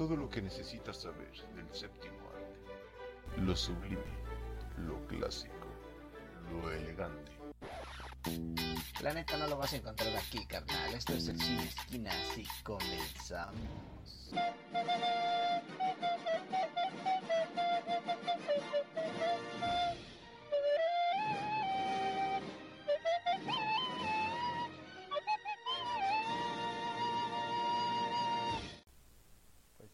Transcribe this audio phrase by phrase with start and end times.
[0.00, 3.42] Todo lo que necesitas saber del séptimo arte.
[3.42, 4.00] Lo sublime,
[4.78, 5.66] lo clásico,
[6.50, 7.32] lo elegante.
[9.02, 10.94] La neta no lo vas a encontrar aquí, carnal.
[10.94, 13.52] Esto es el cine esquina, así comenzamos.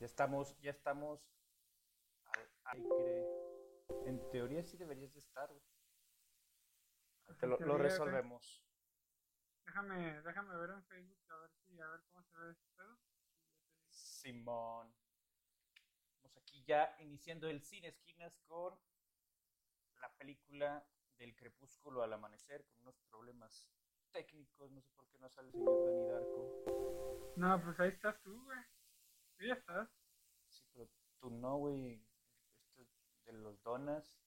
[0.06, 1.20] Ya estamos, ya estamos
[2.27, 3.27] al aire.
[4.06, 5.51] En teoría sí deberías de estar.
[7.41, 8.64] Te lo, resolvemos.
[9.64, 12.98] Déjame, déjame ver en Facebook a ver si, a ver cómo se ve este pedo.
[13.88, 14.95] Simón.
[16.14, 18.78] Estamos aquí ya iniciando el cine esquinas con
[20.00, 20.86] la película
[21.19, 23.69] del crepúsculo al amanecer con unos problemas
[24.12, 24.70] técnicos.
[24.70, 27.34] No sé por qué no sale el señor Dani Darko.
[27.36, 28.76] No, pues ahí estás tú, güey.
[29.39, 29.89] Estás.
[30.49, 30.89] Sí, pero
[31.21, 32.03] tú no, güey.
[32.77, 34.20] Esto es de los donas.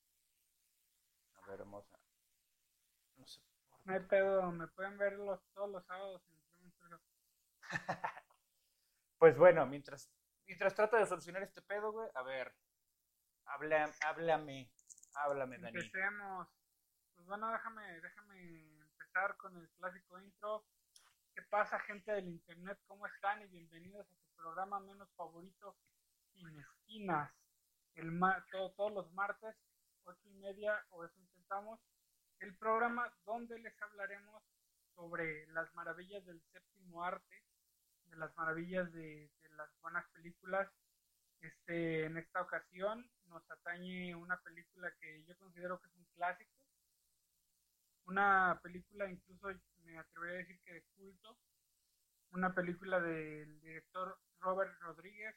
[1.34, 2.00] A ver, vamos a.
[3.18, 6.40] No sé por No hay pedo, me pueden ver los, todos los sábados en.
[9.20, 10.10] Pues bueno, mientras,
[10.48, 12.56] mientras trata de solucionar este pedo, güey, a ver,
[13.46, 14.72] habla, háblame,
[15.14, 15.78] háblame, Dani.
[15.78, 16.48] Empecemos.
[17.16, 20.66] Pues bueno, déjame, déjame empezar con el clásico intro.
[21.34, 22.78] ¿Qué pasa, gente del internet?
[22.88, 23.42] ¿Cómo están?
[23.42, 25.76] Y bienvenidos a su programa menos favorito,
[26.34, 27.32] Sin Esquinas.
[27.96, 29.56] El ma- todo- todos los martes,
[30.04, 31.80] ocho y media, o eso intentamos.
[32.40, 34.44] El programa donde les hablaremos
[34.96, 37.44] sobre las maravillas del séptimo arte,
[38.06, 40.70] de las maravillas de, de las buenas películas.
[41.42, 46.66] Este, en esta ocasión nos atañe una película que yo considero que es un clásico,
[48.06, 49.50] una película incluso
[49.90, 51.38] me atrevería a decir que de culto,
[52.32, 55.36] una película del director Robert Rodríguez,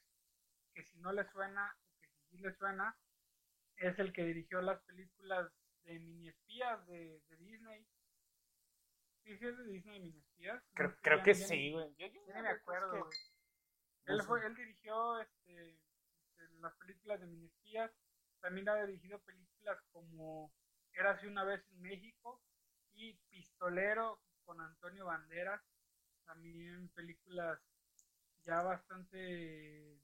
[0.75, 2.97] que si no le suena, o que si sí le suena,
[3.77, 5.51] es el que dirigió las películas
[5.85, 7.87] de mini espías de, de Disney.
[9.25, 10.63] ¿Sí, sí es de Disney mini espías?
[10.75, 11.95] Creo, No creo que sí, güey.
[11.97, 12.93] Yo, yo la me es acuerdo.
[12.93, 13.19] que
[14.07, 17.91] no Él, fue, él dirigió este, este, las películas de mini espías,
[18.41, 20.53] también ha dirigido películas como
[20.93, 22.43] Érase una vez en México
[22.93, 25.63] y Pistolero con Antonio Banderas,
[26.25, 27.61] también películas
[28.45, 30.01] ya bastante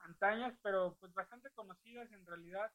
[0.00, 2.72] antañas, pero pues bastante conocidas en realidad.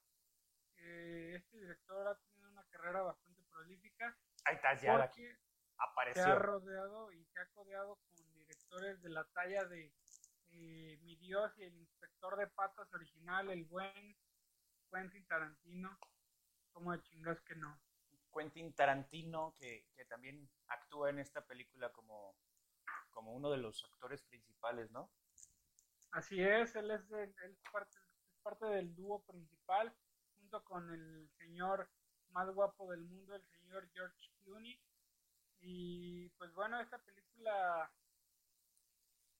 [0.77, 5.39] Eh, este director ha tenido una carrera bastante prolífica Ahí estás ya, porque se
[5.77, 6.25] apareció.
[6.25, 9.93] ha rodeado y se ha codeado con directores de la talla de
[10.49, 14.15] eh, Mi Dios y el Inspector de Patas original, el buen
[14.91, 15.97] Quentin Tarantino.
[16.73, 17.79] Como de chingas que no.
[18.35, 22.35] Quentin Tarantino, que, que también actúa en esta película como,
[23.11, 25.09] como uno de los actores principales, ¿no?
[26.11, 27.97] Así es, él es, él parte,
[28.31, 29.93] es parte del dúo principal,
[30.37, 31.89] junto con el señor
[32.29, 34.79] más guapo del mundo, el señor George Clooney.
[35.59, 37.91] Y pues bueno, esta película,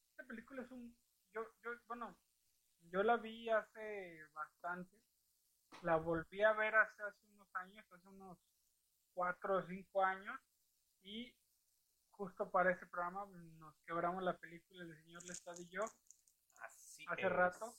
[0.10, 0.98] esta película es un,
[1.34, 2.18] yo, yo, bueno,
[2.90, 5.02] yo la vi hace bastante,
[5.82, 8.38] la volví a ver hace, hace unos años, hace unos
[9.16, 10.40] cuatro o cinco años,
[11.02, 11.34] y
[12.12, 13.26] justo para ese programa
[13.58, 15.84] nos quebramos la película el señor Lestat y yo,
[16.60, 17.32] Así Hace es.
[17.32, 17.76] rato.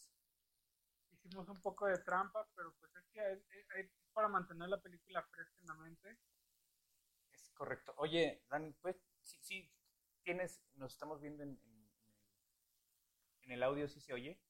[1.12, 4.80] hicimos un poco de trampa, pero pues es que es, es- es para mantener la
[4.80, 6.19] película fresca en la mente.
[7.32, 7.94] Es correcto.
[7.98, 9.72] Oye, Dani, pues sí, sí,
[10.22, 12.16] tienes, nos estamos viendo en, en- en el,
[13.42, 14.41] en el audio, ¿sí se oye?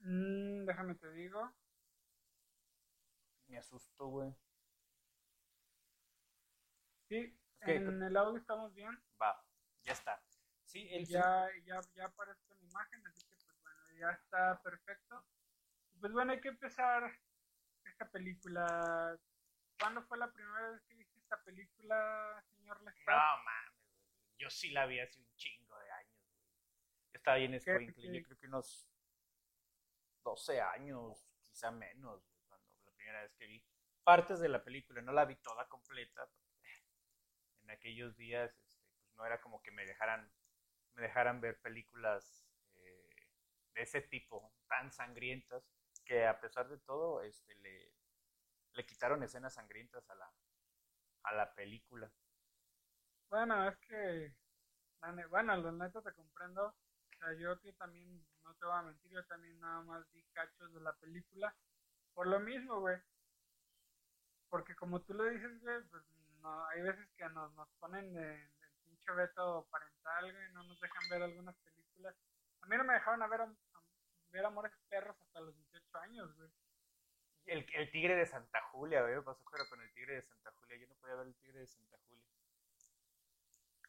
[0.00, 1.52] Mm, déjame te digo.
[3.46, 4.34] Me asustó, güey.
[7.08, 8.90] Sí, en el audio estamos bien.
[9.20, 9.42] Va,
[9.82, 10.22] ya está.
[10.64, 15.24] Sí, el Ya, ya, ya aparezco en imagen, así que pues bueno, ya está perfecto.
[15.98, 17.10] Pues bueno, hay que empezar
[17.84, 19.18] esta película.
[19.80, 23.14] ¿Cuándo fue la primera vez que viste esta película, señor Lestat?
[23.14, 23.72] No mames.
[24.38, 26.20] Yo sí la vi hace un chingo de años.
[27.12, 27.94] Yo estaba bien qué?
[27.96, 28.86] yo creo que unos
[30.24, 33.64] 12 años, quizá menos, cuando la primera vez que vi
[34.04, 35.00] partes de la película.
[35.00, 36.28] No la vi toda completa,
[37.68, 40.30] en aquellos días este, pues no era como que me dejaran,
[40.94, 43.08] me dejaran ver películas eh,
[43.74, 45.62] de ese tipo, tan sangrientas,
[46.04, 47.92] que a pesar de todo, este, le,
[48.72, 50.32] le quitaron escenas sangrientas a la,
[51.24, 52.10] a la película.
[53.28, 54.34] Bueno, es que,
[55.28, 56.68] bueno, la neta te comprendo.
[56.68, 60.24] O sea, yo que también, no te voy a mentir, yo también nada más vi
[60.32, 61.54] cachos de la película.
[62.14, 62.96] Por lo mismo, güey.
[64.48, 66.02] Porque como tú lo dices, güey, pues
[66.40, 70.80] no, hay veces que nos, nos ponen de, del pinche veto parental, güey, no nos
[70.80, 72.14] dejan ver algunas películas.
[72.66, 73.82] mí no me dejaron a ver, a, a
[74.30, 76.50] ver Amores Perros hasta los 18 años, güey.
[77.46, 80.52] El, el tigre de Santa Julia, güey, me pasó pero con el tigre de Santa
[80.52, 80.76] Julia.
[80.76, 82.24] Yo no podía ver el tigre de Santa Julia.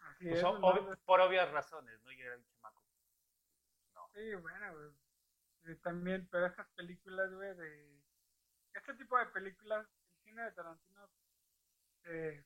[0.01, 0.97] Así Pues, es, ob- ¿no?
[1.05, 2.11] por obvias razones, ¿no?
[2.13, 2.81] Yo era un chamaco.
[4.13, 5.77] Sí, bueno, güey.
[5.81, 8.01] También, pero estas películas, güey, de...
[8.73, 11.09] Este tipo de películas, el cine de Tarantino
[12.05, 12.43] eh,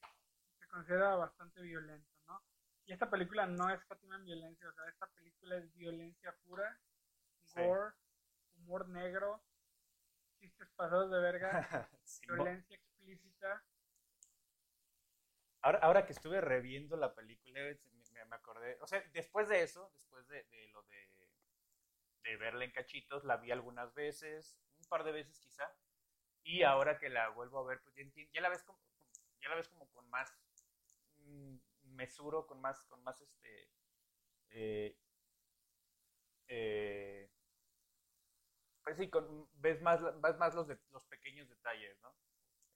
[0.60, 2.42] se considera bastante violento, ¿no?
[2.86, 6.78] Y esta película no es escatima en violencia, o sea, esta película es violencia pura,
[7.46, 7.60] Sí.
[7.60, 7.94] gore,
[8.58, 9.42] humor negro,
[10.40, 11.52] chistes pasados de verga,
[12.22, 13.64] violencia explícita.
[15.62, 17.80] Ahora, ahora que estuve reviendo la película, eh,
[18.12, 21.10] me, me- acordé, o sea, después de eso, después de, de lo de,
[22.24, 25.70] de verla en cachitos, la vi algunas veces, un par de veces quizá,
[26.44, 28.04] y ahora que la vuelvo a ver, pues ya,
[28.34, 28.80] ya la ves como,
[29.44, 30.34] ya la ves como con más
[31.18, 31.58] mm,
[31.96, 33.70] mesuro, con más, con más este,
[34.50, 34.98] eh,
[36.48, 37.30] eh,
[38.84, 42.16] pues sí, con, ves más, ves más los, de, los pequeños detalles, ¿no?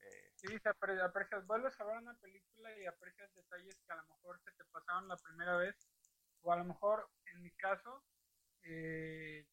[0.00, 4.40] Eh, Sí, aprecias, vuelves a ver una película y aprecias detalles que a lo mejor
[4.40, 5.88] se te pasaron la primera vez,
[6.42, 8.04] o a lo mejor, en mi caso,
[8.62, 9.46] eh,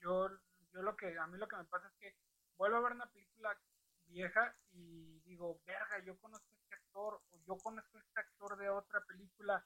[0.00, 0.28] yo,
[0.72, 2.16] yo lo que, a mí lo que me pasa es que
[2.56, 3.58] vuelvo a ver una película
[4.10, 8.56] vieja y digo, verga, yo conozco a este actor, o yo conozco a este actor
[8.58, 9.64] de otra película,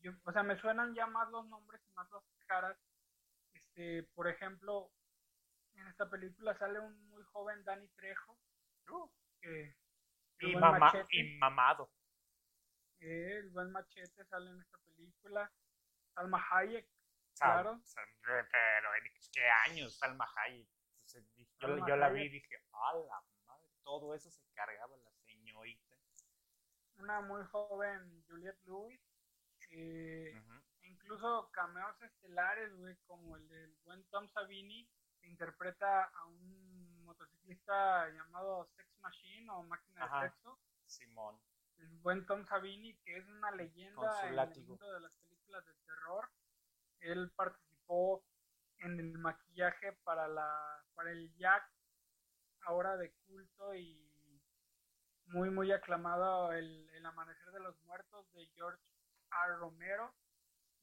[0.00, 2.76] yo, o sea, me suenan ya más los nombres y más las caras,
[3.52, 4.90] este, por ejemplo,
[5.74, 8.38] en esta película sale un muy joven Danny Trejo,
[9.40, 9.74] que
[10.40, 11.38] el y, Machete.
[11.38, 11.90] mamado.
[13.00, 15.50] Eh, el buen machete sale en esta película.
[16.14, 16.88] Salma Hayek,
[17.34, 17.80] Sal- Claro.
[17.84, 20.68] sal- pero en qué años, Salma Hayek.
[21.06, 21.20] Yo,
[21.60, 23.43] Salma yo la vi y dije, a la madre,
[23.84, 25.94] todo eso se cargaba la señorita.
[26.98, 29.00] una muy joven Juliette Lewis.
[29.70, 30.42] eh,
[30.82, 34.88] incluso cameos estelares, güey, como el del buen Tom Savini,
[35.20, 40.22] que interpreta a un motociclista llamado Sex Machine o Máquina Ajá.
[40.24, 40.58] de Sexo.
[40.86, 41.38] Simón.
[41.78, 45.74] El buen Tom Savini, que es una leyenda en el mundo de las películas de
[45.86, 46.30] terror.
[47.00, 48.24] Él participó
[48.78, 51.68] en el maquillaje para la para el Jack,
[52.66, 54.10] ahora de culto y
[55.26, 58.82] muy muy aclamado el, el Amanecer de los Muertos de George
[59.46, 59.56] R.
[59.56, 60.14] Romero.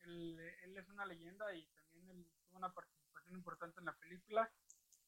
[0.04, 4.52] Él, él es una leyenda y también él tuvo una participación importante en la película.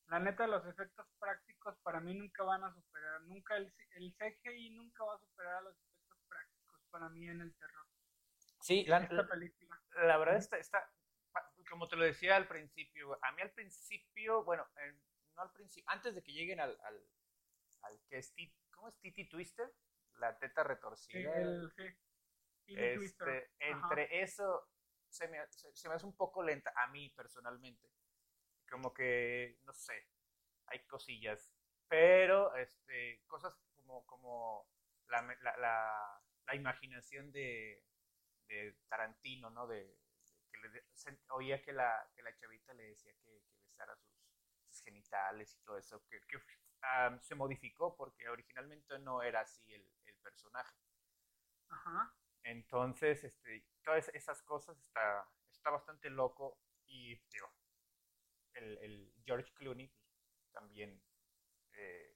[0.07, 4.69] La neta, los efectos prácticos para mí nunca van a superar, nunca el, el CGI
[4.71, 7.87] nunca va a superar a los efectos prácticos para mí en el terror.
[8.61, 9.81] Sí, la, Esta película.
[9.95, 10.89] la verdad está, está,
[11.69, 14.95] como te lo decía al principio, a mí al principio, bueno, eh,
[15.35, 17.07] no al principio, antes de que lleguen al, al,
[17.83, 19.73] al que es, Ti- ¿cómo es Titi Twister?
[20.17, 21.35] La teta retorcida.
[21.37, 21.73] el.
[22.65, 24.69] Este, entre eso
[25.09, 27.91] se me, se, se me hace un poco lenta a mí personalmente.
[28.69, 30.07] Como que, no sé,
[30.67, 31.53] hay cosillas.
[31.87, 34.67] Pero este, cosas como, como
[35.07, 37.83] la, me- la, la, la imaginación de,
[38.47, 39.67] de Tarantino, ¿no?
[39.67, 43.43] De, de que le de- se- oía que la, que la chavita le decía que,
[43.51, 44.12] que besara sus
[44.83, 46.37] genitales y todo eso, que, que
[46.81, 50.75] ah, se modificó porque originalmente no era así el, el personaje.
[51.69, 52.15] Ajá.
[52.43, 57.19] Entonces, este, todas esas cosas está, está bastante loco y
[58.53, 59.91] el, el George Clooney
[60.51, 61.01] también
[61.73, 62.15] eh,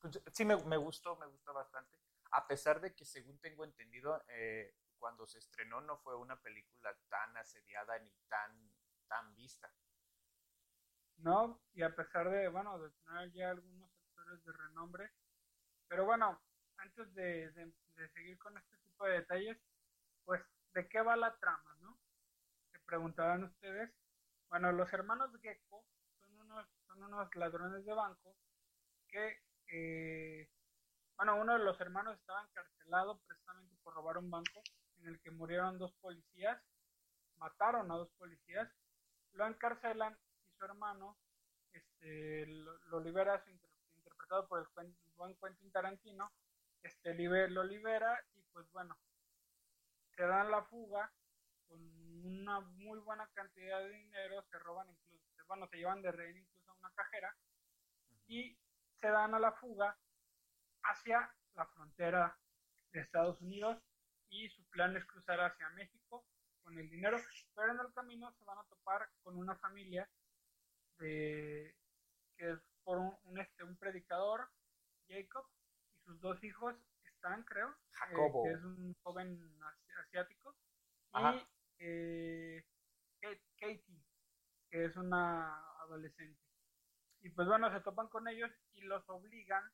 [0.00, 1.98] pues, sí me, me gustó, me gustó bastante,
[2.32, 6.96] a pesar de que según tengo entendido, eh, cuando se estrenó no fue una película
[7.08, 8.72] tan asediada ni tan,
[9.06, 9.72] tan vista.
[11.18, 15.10] No, y a pesar de, bueno, de tener ya algunos actores de renombre.
[15.88, 16.40] Pero bueno,
[16.78, 19.58] antes de, de, seguir con este tipo de detalles,
[20.24, 20.42] pues,
[20.74, 21.98] ¿de qué va la trama, no?
[22.72, 23.90] Se preguntaban ustedes.
[24.48, 25.84] Bueno, los hermanos Gecko
[26.20, 28.36] son unos, son unos ladrones de banco
[29.08, 30.48] que, eh,
[31.16, 34.62] bueno, uno de los hermanos estaba encarcelado precisamente por robar un banco
[34.98, 36.60] en el que murieron dos policías,
[37.36, 38.68] mataron a dos policías,
[39.32, 40.16] lo encarcelan
[40.58, 41.16] su hermano
[41.72, 46.32] este, lo, lo libera, su inter- interpretado por el buen Quentin Tarantino,
[46.82, 48.96] este, liber- lo libera y pues bueno,
[50.14, 51.12] se dan la fuga
[51.68, 51.80] con
[52.24, 56.70] una muy buena cantidad de dinero, se roban incluso, bueno, se llevan de rehén incluso
[56.70, 57.36] a una cajera
[58.26, 58.58] y
[59.00, 59.96] se dan a la fuga
[60.82, 62.38] hacia la frontera
[62.92, 63.82] de Estados Unidos
[64.30, 66.24] y su plan es cruzar hacia México
[66.62, 67.18] con el dinero,
[67.54, 70.08] pero en el camino se van a topar con una familia
[70.98, 71.74] de
[72.36, 74.48] que es por un, un, este, un predicador,
[75.08, 75.46] Jacob,
[75.94, 76.74] y sus dos hijos
[77.04, 78.44] están, creo, eh, Jacobo.
[78.44, 80.54] que es un joven asi- asiático,
[81.12, 81.34] Ajá.
[81.36, 81.46] y
[81.78, 82.64] eh,
[83.58, 83.82] Katie,
[84.70, 86.40] que es una adolescente.
[87.20, 89.64] Y pues bueno, se topan con ellos y los obligan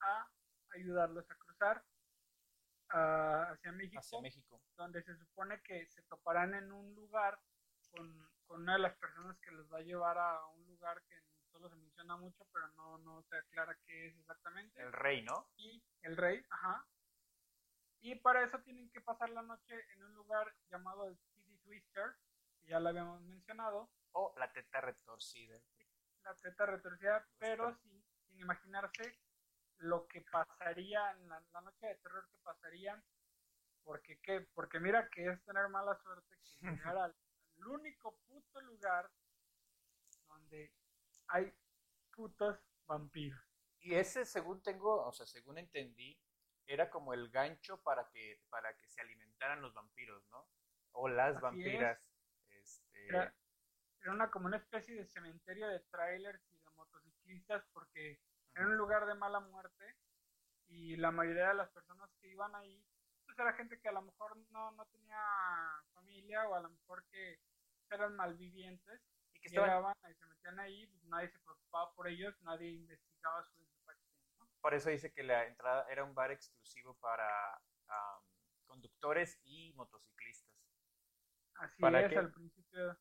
[0.00, 0.30] a
[0.70, 1.84] ayudarlos a cruzar
[2.90, 4.62] ah, hacia México, Hacia México.
[4.76, 7.38] donde se supone que se toparán en un lugar
[7.90, 11.20] con, con una de las personas que los va a llevar a un lugar que
[11.50, 14.80] solo se menciona mucho, pero no, no se aclara qué es exactamente.
[14.80, 15.48] El rey, ¿no?
[15.56, 16.86] y el rey, ajá.
[18.00, 22.16] Y para eso tienen que pasar la noche en un lugar llamado el City Twister,
[22.60, 25.58] que ya lo habíamos mencionado, O la teta retorcida.
[26.22, 29.18] la teta retorcida, pero sin, sin imaginarse
[29.78, 33.02] lo que pasaría en la, la noche de terror que pasaría,
[33.84, 36.60] porque qué, porque mira que es tener mala suerte que
[36.92, 37.14] llegar al,
[37.64, 39.10] al único puto lugar
[40.28, 40.72] donde
[41.28, 41.52] hay
[42.14, 43.40] putos vampiros.
[43.80, 46.18] Y ese, según tengo, o sea, según entendí,
[46.66, 50.46] era como el gancho para que, para que se alimentaran los vampiros, ¿no?
[50.92, 52.00] O las Así vampiras.
[52.48, 53.34] Este, Era,
[54.00, 58.20] era una como una especie de cementerio de trailers y de motociclistas porque
[58.54, 59.96] era un lugar de mala muerte
[60.68, 62.86] y la mayoría de las personas que iban ahí
[63.26, 65.18] pues era gente que a lo mejor no, no tenía
[65.92, 67.40] familia o a lo mejor que
[67.90, 69.00] eran malvivientes
[69.32, 72.70] y que estaban, llegaban y se metían ahí pues nadie se preocupaba por ellos nadie
[72.70, 74.48] investigaba su desaparición ¿no?
[74.60, 77.28] por eso dice que la entrada era un bar exclusivo para
[78.66, 80.50] conductores y motociclistas.
[81.56, 82.98] así ¿Para es al principio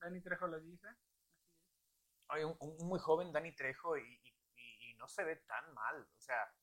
[0.00, 2.24] Dani Trejo lo dice así es.
[2.28, 5.74] Hay un, un muy joven Dani Trejo y, y- y- y no se ve tan
[5.74, 6.08] mal.
[6.16, 6.54] O sea,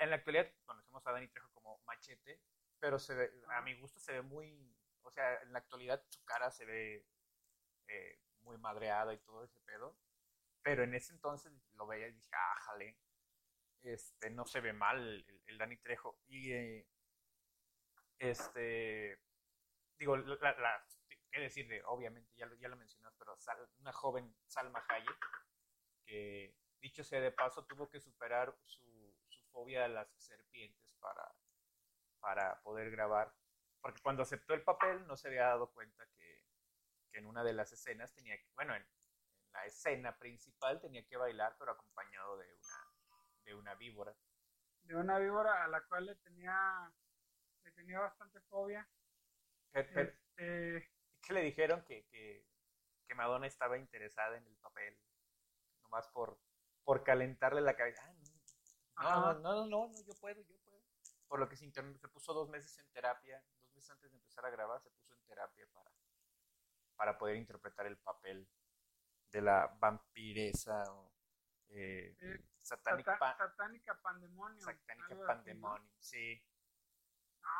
[0.00, 2.42] en la actualidad conocemos a Dani Trejo como machete,
[2.80, 6.24] pero se ve, a mi gusto se ve muy, o sea, en la actualidad su
[6.24, 7.06] cara se ve
[7.88, 9.96] eh, muy madreada y todo ese pedo.
[10.62, 12.98] Pero en ese entonces lo veía y dije, ah, jale,
[13.82, 16.18] este, no se ve mal el, el Dani Trejo.
[16.28, 16.86] Y eh,
[18.18, 19.18] este,
[19.98, 20.16] digo,
[21.30, 23.36] qué decir de, obviamente, ya lo, ya lo mencionas, pero
[23.78, 25.26] una joven Salma Hayek,
[26.04, 31.34] que dicho sea de paso, tuvo que superar su, su fobia a las serpientes para,
[32.20, 33.32] para poder grabar,
[33.80, 36.44] porque cuando aceptó el papel no se había dado cuenta que,
[37.10, 41.06] que en una de las escenas tenía que, bueno, en, en la escena principal tenía
[41.06, 42.94] que bailar, pero acompañado de una,
[43.44, 44.14] de una víbora.
[44.82, 46.92] de una víbora a la cual le tenía
[47.62, 48.88] le tenía bastante fobia
[49.70, 50.90] Pe- pe- este
[51.22, 52.46] que le dijeron que, que,
[53.06, 54.98] que Madonna estaba interesada en el papel,
[55.82, 56.40] nomás por,
[56.82, 58.02] por calentarle la cabeza.
[58.96, 60.80] Ah, no, no, no, no, no, yo puedo, yo puedo.
[61.28, 63.44] Por lo que se, inter- se puso dos meses en terapia,
[63.88, 65.90] antes de empezar a grabar, se puso en terapia para,
[66.96, 68.46] para poder interpretar el papel
[69.30, 71.12] de la vampiresa o
[71.68, 76.42] eh, Eh, sata- pa- satánica pandemonio satánica pandemonium, sí.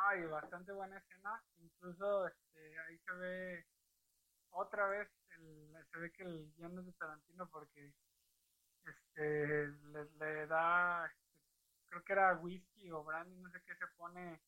[0.03, 1.43] Ay, bastante buena escena.
[1.59, 3.65] Incluso este, ahí se ve
[4.51, 7.93] otra vez, el, se ve que el guion es de Tarantino porque
[8.85, 11.21] este, le, le da, este,
[11.87, 14.41] creo que era whisky o brandy, no sé qué se pone,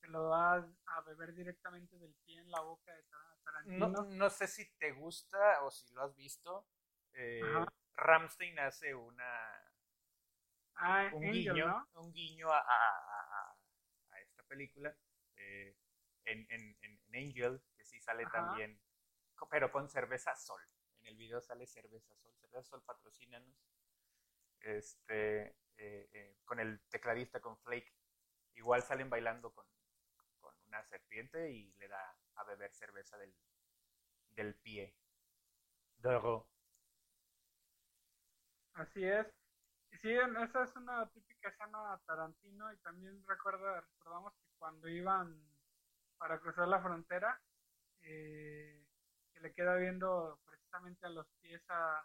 [0.00, 0.54] se lo da
[0.86, 3.88] a beber directamente del pie en la boca de Tar- Tarantino.
[3.88, 6.66] No, no sé si te gusta o si lo has visto.
[7.12, 7.42] eh.
[7.94, 9.24] Ramstein hace una
[10.76, 11.88] ah, un Angel, guiño, ¿no?
[11.94, 13.56] un guiño a, a- a-
[14.12, 14.96] a esta película
[15.36, 15.76] eh,
[16.24, 18.32] en, en- en- Angel, que sí sale Ajá.
[18.32, 18.80] también,
[19.50, 20.60] pero con cerveza Sol.
[21.00, 23.56] En el video sale cerveza Sol, cerveza Sol patrocínanos.
[24.60, 27.92] Este, eh, eh, con el tecladista, con Flake,
[28.54, 29.66] igual salen bailando con
[30.68, 33.34] una serpiente y le da a beber cerveza del,
[34.30, 34.94] del pie.
[35.98, 36.46] Doro.
[38.74, 39.26] Así es.
[39.90, 45.42] Y Sí, esa es una típica escena Tarantino y también recuerda, recordamos que cuando iban
[46.18, 47.40] para cruzar la frontera,
[48.02, 48.86] eh,
[49.32, 52.04] que le queda viendo precisamente a los pies a,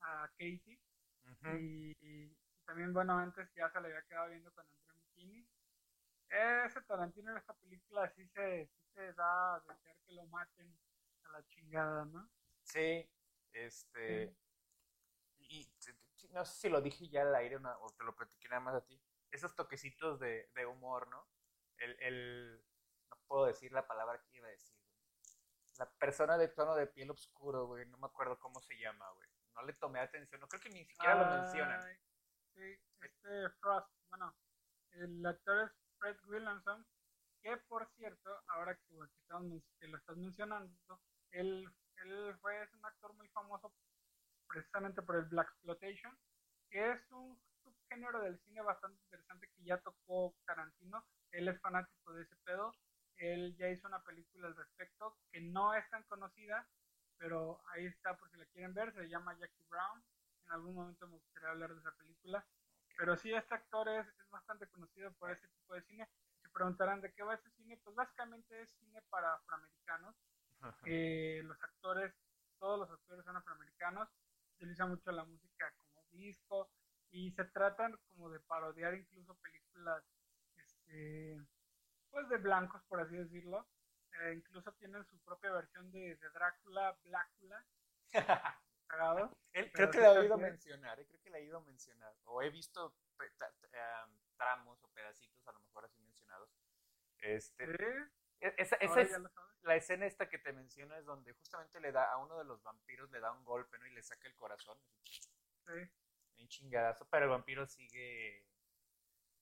[0.00, 0.78] a Katie
[1.54, 5.48] y, y también, bueno, antes ya se le había quedado viendo con Andrea Mukini.
[6.28, 10.78] Ese Tarantino en esta película sí se, sí se da a desear que lo maten
[11.24, 12.28] a la chingada, ¿no?
[12.62, 13.08] Sí,
[13.52, 14.36] este.
[15.38, 15.68] Y
[16.30, 18.74] no sé si lo dije ya al aire una- o te lo platiqué nada más
[18.74, 19.00] a ti.
[19.30, 21.28] Esos toquecitos de, de humor, ¿no?
[21.78, 22.64] El, el.
[23.10, 24.76] No puedo decir la palabra que iba a decir.
[24.80, 25.76] güey.
[25.78, 27.86] La persona de tono de piel oscuro, güey.
[27.86, 29.28] No me acuerdo cómo se llama, güey.
[29.54, 30.40] No le tomé atención.
[30.40, 31.80] No creo que ni siquiera lo mencionan.
[31.82, 31.96] Ay,
[32.54, 34.34] Sí, este Frost, bueno,
[34.92, 36.86] el actor es Fred Williamson,
[37.42, 38.98] que por cierto, ahora que,
[39.80, 40.72] que lo estás mencionando,
[41.30, 41.68] él,
[42.40, 43.72] fue un actor muy famoso
[44.48, 46.16] precisamente por el Black Exploitation,
[46.70, 51.04] que es un subgénero del cine bastante interesante que ya tocó Tarantino.
[51.32, 52.74] Él es fanático de ese pedo.
[53.16, 56.68] Él ya hizo una película al respecto que no es tan conocida,
[57.18, 60.02] pero ahí está por si la quieren ver, se llama Jackie Brown.
[60.46, 62.46] En algún momento me gustaría hablar de esa película.
[62.96, 66.08] Pero sí, este actor es, es bastante conocido por ese tipo de cine.
[66.42, 70.16] Se preguntarán de qué va ese cine, pues básicamente es cine para afroamericanos.
[70.84, 72.14] Eh, los actores,
[72.58, 74.08] todos los actores son afroamericanos,
[74.54, 76.70] utiliza mucho la música como disco
[77.10, 80.02] y se tratan como de parodiar incluso películas
[80.56, 81.38] este,
[82.10, 83.66] pues de blancos, por así decirlo.
[84.22, 87.64] Eh, incluso tienen su propia versión de, de Drácula, Blácula.
[88.86, 89.36] Cagado.
[89.52, 92.14] Él- Pero creo que la he oído mencionar, eh, creo que la he oído mencionar.
[92.24, 92.94] O he visto
[94.36, 96.50] tramos o pedacitos, a lo mejor así mencionados.
[97.18, 97.84] Este, Sí,
[98.40, 99.12] e- esa, esa es
[99.62, 102.62] la escena esta que te menciono, es donde justamente le da a uno de los
[102.62, 103.86] vampiros, le da un golpe, ¿no?
[103.86, 104.78] Y le saca el corazón.
[105.02, 105.72] Sí.
[106.38, 108.46] Un chingadazo, pero el vampiro sigue,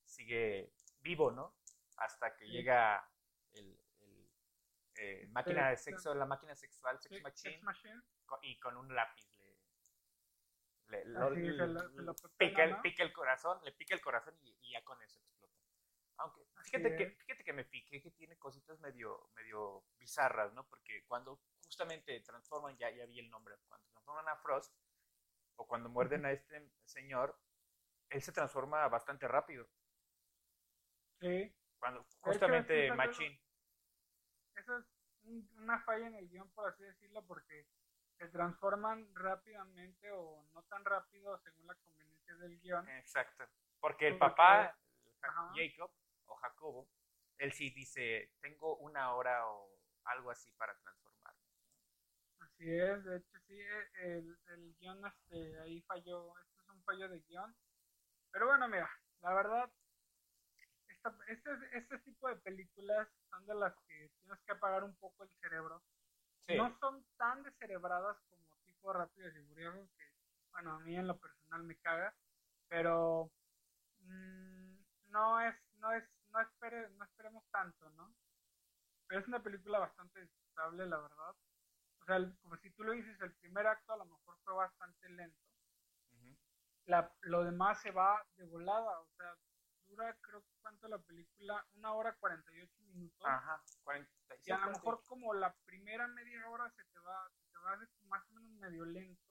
[0.04, 1.56] sigue vivo, ¿no?
[1.96, 2.52] Hasta que Sí.
[2.52, 3.06] llega
[3.52, 4.30] el, el,
[4.96, 8.00] eh, máquina de sexo, la máquina sexual, Sex Machine, Sex Machine.
[8.26, 9.26] co- y con un lápiz
[10.88, 14.00] le, lo- Así, se lo- se lo pica, el, pica el corazón, le pica el
[14.00, 15.54] corazón y, y ya con eso explota.
[16.18, 17.18] Aunque Así fíjate que, es.
[17.18, 20.66] fíjate que me piqué que tiene cositas medio, medio bizarras, ¿no?
[20.68, 24.74] Porque cuando justamente transforman, ya, ya vi el nombre, cuando transforman a Frost,
[25.56, 27.38] o cuando muerden a este señor,
[28.10, 29.68] él se transforma bastante rápido.
[31.20, 31.54] Sí.
[31.78, 33.40] Cuando justamente eso- Machine.
[34.56, 34.84] Eso es
[35.24, 37.66] un- una falla en el guion, por así decirlo, porque
[38.18, 42.88] se transforman rápidamente o no tan rápido según la conveniencia del guion.
[42.88, 43.44] Exacto.
[43.80, 44.76] Porque el papá.
[45.54, 45.90] Jacob
[46.26, 46.88] o Jacobo,
[47.38, 49.71] él sí dice, tengo una hora o
[50.04, 51.40] algo así para transformarme.
[52.40, 56.85] Así es, de hecho sí, eh, el, el guion este, ahí falló, esto es un
[56.85, 57.56] fallo de guion.
[58.30, 58.90] Pero bueno, mira,
[59.23, 59.73] la verdad,
[60.88, 65.25] esta- este, este tipo de películas son de las que tienes que apagar un poco
[65.25, 65.83] el cerebro.
[66.46, 66.56] Sí.
[66.56, 70.04] No son tan descerebradas como tipo Rápidos y Furiosos, que
[70.52, 72.14] bueno, a mí en lo personal me caga,
[72.69, 73.32] pero
[74.00, 78.14] mm, no es, no es, no espere, no esperemos tanto, ¿no?
[79.06, 81.36] Pero es una película bastante disfrutable, la verdad.
[82.00, 84.54] O sea, el- como si tú lo dices, el primer acto a lo mejor fue
[84.54, 85.38] bastante lento.
[86.12, 86.36] Ujú.
[86.86, 89.34] La, lo demás se va de volada, o sea,
[89.95, 93.26] dura creo que cuánto la película, una hora 48 minutos.
[93.26, 94.43] Ajá, 45.
[94.47, 97.71] Y a lo mejor como la primera media hora se te va, se te va
[97.71, 99.23] a hacer más o menos medio lento,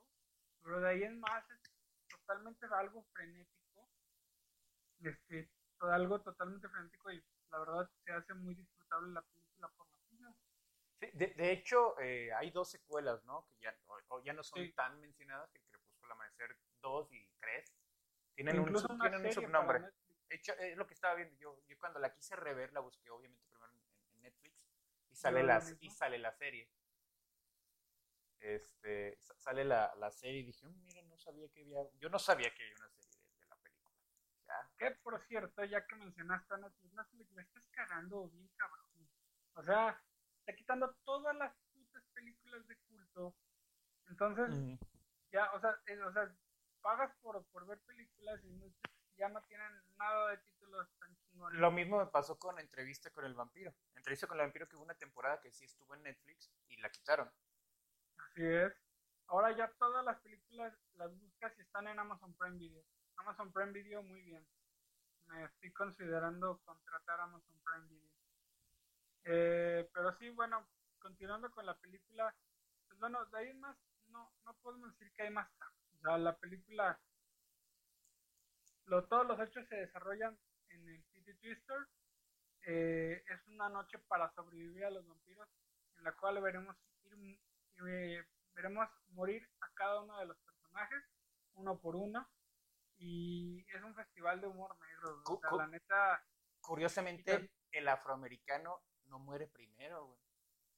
[0.62, 1.62] pero de ahí en más es
[2.10, 3.90] totalmente algo frenético,
[5.02, 5.50] este,
[5.80, 10.36] algo totalmente frenético y la verdad se hace muy disfrutable la película por la misma.
[11.00, 13.46] Sí, de, de hecho, eh, hay dos secuelas, ¿no?
[13.48, 14.72] Que ya, o, o ya no son Sí.
[14.74, 17.74] tan mencionadas, que el Crepúsculo Amanecer 2 y 3
[18.36, 19.92] tienen, un, tienen un subnombre.
[20.36, 21.36] Hecho, es lo que estaba viendo.
[21.38, 23.80] Yo, yo cuando la quise rever, la busqué obviamente primero en,
[24.16, 24.56] en Netflix
[25.12, 26.70] y sale, la, y sale la serie.
[28.40, 32.10] Este, sa- sale la, la serie y dije, "Mm, mira, no sabía que había, yo
[32.10, 33.96] no sabía que había una serie de, de la película.
[34.48, 39.10] Ya, Que por cierto, ya que mencionaste a Netflix, Netflix la estás cagando bien cabrón.
[39.56, 40.04] O sea,
[40.40, 43.36] está quitando todas las putas películas de culto.
[44.10, 44.50] Entonces,
[45.32, 46.36] ya, o sea, eh, o sea,
[46.82, 48.74] pagas por, por ver películas y no-
[49.18, 51.60] ya no tienen nada de títulos tan chingones.
[51.60, 53.74] Lo mismo me pasó con Entrevista con el Vampiro.
[53.96, 56.90] Entrevista con el Vampiro que hubo una temporada que sí estuvo en Netflix y la
[56.90, 57.30] quitaron.
[58.18, 58.74] Así es.
[59.28, 62.84] Ahora ya todas las películas las buscas y están en Amazon Prime Video.
[63.18, 64.46] Amazon Prime Video, muy bien.
[65.28, 68.12] Me estoy considerando contratar Amazon Prime Video.
[69.26, 70.68] Eh, pero sí, bueno,
[71.00, 72.36] continuando con la película,
[72.88, 75.50] pues bueno, de ahí más, no, no podemos decir que hay más.
[75.94, 77.00] O sea, la película,
[78.86, 80.38] lo, todos los hechos se desarrollan
[80.70, 81.88] en el City Twister.
[82.66, 85.48] Eh, es una noche para sobrevivir a los vampiros,
[85.98, 87.40] en la cual veremos ir
[87.88, 91.04] eh, veremos morir a cada uno de los personajes,
[91.56, 92.30] uno por uno,
[92.98, 96.24] y es un festival de humor negro, o sea, la neta,
[96.62, 100.20] Curiosamente, el afroamericano no muere primero, güey.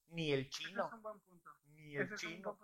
[0.08, 0.88] Ni el ese chino.
[0.88, 1.52] es un buen punto.
[1.68, 2.58] Ni el Ese chino.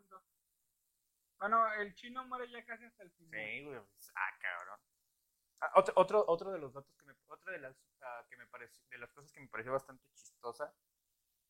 [1.37, 3.39] Bueno, el chino muere ya casi hasta el final.
[3.39, 3.79] Sí, güey.
[4.15, 4.79] Ah, cabrón.
[5.61, 8.47] Ah, otro, otro, otro de los datos que me, otra de las ah, que me
[8.47, 10.73] pareció, de las cosas que me pareció bastante chistosa,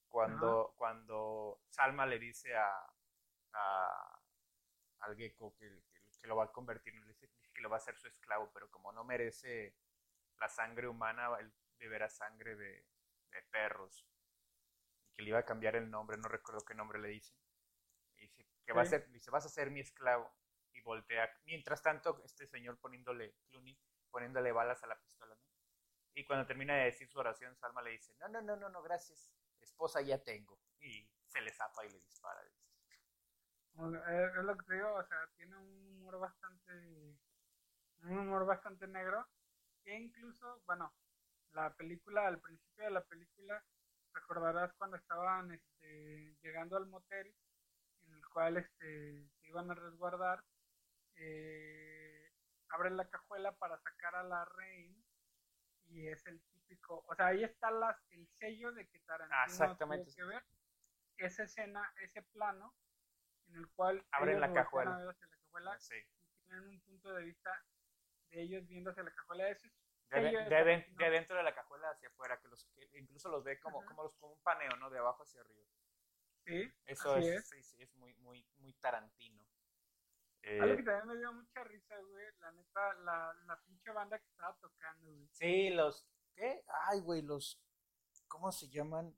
[0.10, 2.70] cuando, cuando Salma le dice a,
[3.54, 4.22] a
[5.00, 7.80] al gecko que, que, que lo va a convertir, le dice que lo va a
[7.80, 9.76] hacer su esclavo, pero como no merece
[10.40, 12.86] la sangre humana, él beberá sangre de,
[13.32, 14.06] de perros.
[15.06, 17.34] Y que le iba a cambiar el nombre, no recuerdo qué nombre le dice.
[18.18, 18.92] Y dice que va a Sí.
[18.92, 20.32] ser, dice, vas a ser mi esclavo.
[20.74, 21.30] Y voltea.
[21.46, 23.78] Mientras tanto, este señor poniéndole, Clooney,
[24.12, 25.52] poniéndole balas a la pistola, ¿no?
[26.14, 28.82] Y cuando termina de decir su oración, Salma le dice, no, no, no, no, no,
[28.82, 29.32] gracias.
[29.62, 30.60] Esposa ya tengo.
[30.80, 32.42] Y se le zapa y le dispara.
[32.42, 37.18] sea, Es, lo que te digo, o sea, tiene un humor bastante,
[38.04, 39.26] un humor bastante negro,
[39.84, 40.94] que incluso, bueno,
[41.54, 43.64] la película, al principio de la película,
[44.14, 47.34] recordarás cuando estaban este, llegando al motel,
[48.06, 50.44] en el cual este, se iban a resguardar,
[51.16, 52.01] eh,
[52.72, 55.04] abren la cajuela para sacar a la reina
[55.86, 59.46] y es el típico, o sea, ahí está las, el sello de que Tarantino Ah,
[59.46, 60.06] exactamente.
[60.06, 60.44] tuvo que ver
[61.18, 62.74] esa escena, ese plano
[63.48, 64.98] en el cual Abren la cajuela.
[65.00, 65.96] la Sí.
[66.22, 67.52] y tienen un punto de vista
[68.30, 69.50] de ellos viendo hacia la cajuela.
[69.50, 69.74] Eso es
[70.10, 73.88] De, dentro de la cajuela hacia afuera, que los que incluso los ve como, Ajá.
[73.88, 74.90] como, los, como un paneo, ¿no?
[74.90, 75.68] De abajo hacia arriba.
[76.46, 77.50] Sí, Eso es, es.
[77.50, 79.46] Sí, sí, es muy, muy, muy Tarantino.
[80.44, 84.18] Eh, Algo que también me dio mucha risa, güey, la neta, la, la pinche banda
[84.20, 85.28] que estaba tocando, güey.
[85.32, 86.08] sí, los.
[86.36, 86.64] ¿Qué?
[86.88, 87.62] Ay, güey, los.
[88.28, 89.16] ¿Cómo se llaman?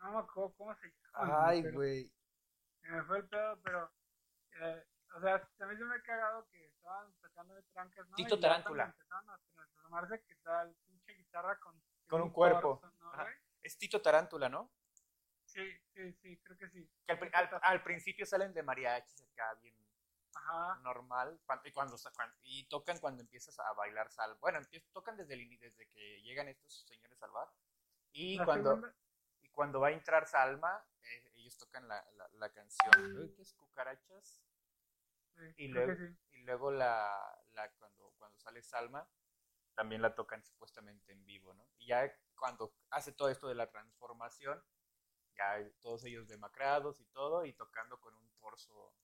[0.00, 1.48] No me acuerdo cómo se llama.
[1.48, 2.12] Ay, pero güey.
[2.80, 3.92] Se me fue el pedo, pero,
[4.60, 4.84] eh,
[5.16, 8.16] o sea, también se me ha cagado que estaban tocando de trancas, ¿no?
[8.16, 8.84] Tito Y Tarántula.
[8.84, 12.80] cuando Empezaron a transformarse que tal pinche guitarra con, Con un cuerpo.
[13.00, 13.12] ¿no?
[13.62, 14.72] Es Tito Tarántula, ¿no?
[15.44, 15.62] Sí,
[15.94, 16.90] sí, sí, creo que sí.
[17.06, 19.74] Que al, al- al principio salen de mariachis acá, bien
[20.36, 20.80] Ajá.
[20.82, 21.40] normal.
[21.64, 21.96] Y, cuando,
[22.42, 24.36] y tocan cuando empiezas a bailar salva.
[24.40, 27.48] Bueno, empie- tocan desde, el, desde que llegan estos señores al bar.
[28.12, 28.94] Y La cuando, segunda-
[29.42, 33.16] y cuando va a entrar Salma, eh, ellos tocan la, la, la canción.
[33.18, 33.54] Uy, ¿Qué es?
[33.54, 34.42] Cucarachas.
[35.36, 36.16] sí, Y luego, sí.
[36.32, 37.14] y luego la,
[37.52, 39.06] la cuando, cuando sale Salma,
[39.74, 41.68] también la tocan supuestamente en vivo, ¿no?
[41.76, 44.62] Y ya cuando hace todo esto de la transformación,
[45.36, 48.94] ya todos ellos demacrados y todo, y tocando con un torso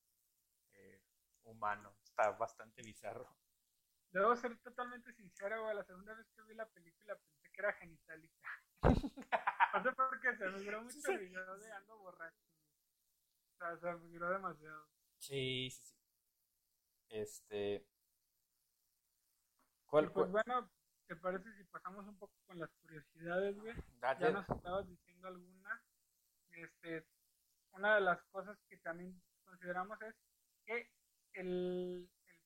[1.45, 1.95] humano.
[2.05, 3.35] Está bastante bizarro.
[4.13, 5.75] Debo ser totalmente sincero, güey.
[5.75, 8.49] La segunda vez que vi la película pensé que era genitalica.
[9.75, 12.47] no sé por qué se me mucho el video de ando borracho.
[13.55, 14.89] O sea, se me demasiado.
[15.19, 15.97] Sí, sí, sí.
[17.09, 17.87] Este.
[19.77, 20.45] Y ¿Cuál, pues cuál?
[20.45, 20.71] bueno,
[21.07, 23.75] ¿te parece si pasamos un poco con las curiosidades, güey?
[23.99, 24.25] Date.
[24.25, 25.83] Ya nos estabas diciendo algunas.
[26.51, 27.07] Este,
[27.73, 30.15] una de las cosas que también consideramos es
[30.67, 30.91] que
[31.35, 32.41] el, el-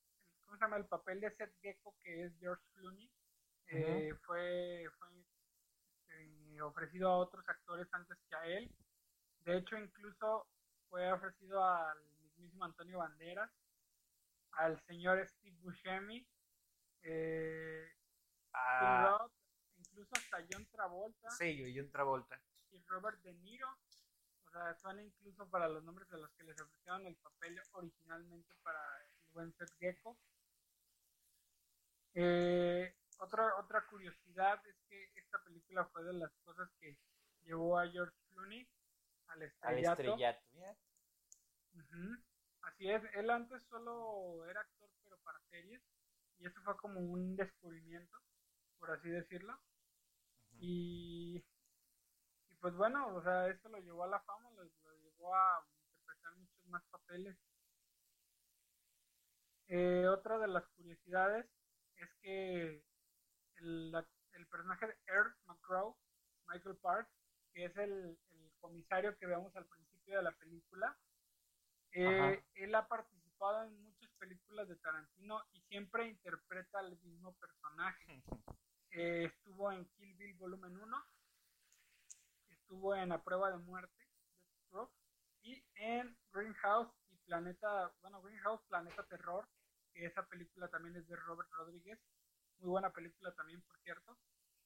[0.44, 0.76] ¿cómo se llama?
[0.76, 3.10] El papel de Seth Gecko, que es George Clooney,
[3.68, 5.08] eh, fue, fue
[6.08, 8.70] este, ofrecido a otros actores antes que a él.
[9.44, 10.46] De hecho, incluso
[10.88, 13.50] fue ofrecido al mismísimo Antonio Banderas,
[14.52, 16.26] al señor Steve Buscemi,
[17.02, 17.92] eh,
[18.58, 19.26] Ah,
[19.76, 22.40] incluso hasta John Travolta sí, un Travolta.
[22.72, 23.68] y Robert De Niro.
[24.56, 28.80] Sea, son incluso para los nombres de los que les ofrecieron el papel originalmente para
[29.04, 30.16] el buen Seth Gecko.
[32.14, 36.96] Eh, otra, otra curiosidad es que esta película fue de las cosas que
[37.44, 38.66] llevó a George Clooney
[39.26, 40.02] al Al estrellato.
[40.02, 40.40] estrellato.
[40.54, 40.76] Mira.
[41.74, 42.16] Ujú.
[42.62, 45.82] Así es, él antes solo era actor, pero para series,
[46.38, 48.18] y eso fue como un descubrimiento,
[48.78, 49.52] por así decirlo.
[49.52, 50.56] Ujú.
[50.60, 51.55] Y, y
[52.66, 56.36] pues bueno, o sea, eso lo llevó a la fama, lo, lo llevó a interpretar
[56.36, 57.38] muchos más papeles.
[59.68, 61.46] Eh, otra de las curiosidades
[61.96, 62.84] es que
[63.56, 65.96] el, la- el personaje de Earl McGraw,
[66.48, 67.08] Michael Park,
[67.54, 70.98] que es el, el comisario que vemos al principio de la película,
[71.92, 78.22] eh, él ha participado en muchas películas de Tarantino y siempre interpreta al mismo personaje.
[78.92, 81.06] Eh, estuvo en Kill Bill Volumen 1,
[82.66, 83.94] estuvo en A Prueba de Muerte,
[85.42, 89.46] y en Greenhouse y Planeta, bueno, Greenhouse, Planeta Terror,
[89.92, 92.00] que esa película también es de Robert Rodríguez,
[92.58, 94.18] muy buena película también, por cierto,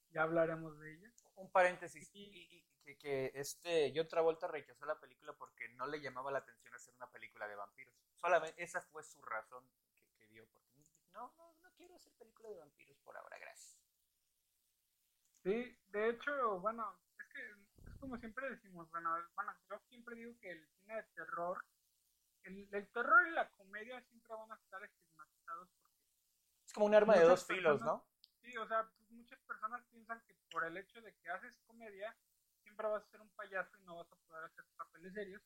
[0.09, 1.13] ya hablaremos de ella.
[1.35, 2.09] Un paréntesis.
[2.15, 6.31] Y- Y, y- que, que este John Travolta rechazó la película porque no le llamaba
[6.33, 7.95] la atención hacer una película de vampiros.
[8.17, 9.85] Solamente esa fue su razón que,
[10.19, 10.47] que dio.
[10.47, 13.77] Porque no, no, no quiero hacer película de vampiros por ahora, gracias.
[15.43, 16.99] Sí, de hecho, bueno,
[18.01, 21.65] como siempre decimos, bueno, bueno, yo siempre digo que el cine de terror,
[22.45, 25.99] el, el terror y la comedia siempre van a estar estigmatizados porque
[26.67, 28.07] Es como un arma de dos filos, personas- ¿no?
[28.43, 32.17] Sí, o sea, pues muchas personas piensan que por el hecho de que haces comedia,
[32.63, 35.43] siempre vas a ser un payaso y no vas a poder hacer papeles serios.